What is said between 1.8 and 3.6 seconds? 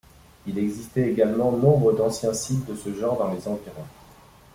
d'anciens sites de ce genre dans les